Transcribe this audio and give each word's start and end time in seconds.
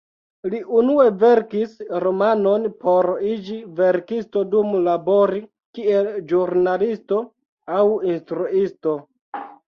Li 0.51 0.59
unue 0.77 1.03
verkis 1.23 1.73
romanon 2.03 2.63
por 2.85 3.07
iĝi 3.31 3.57
verkisto 3.79 4.41
dum 4.53 4.71
labori 4.87 5.41
kiel 5.79 6.09
ĵurnalisto 6.31 7.19
aŭ 7.77 7.83
instruisto. 8.13 8.95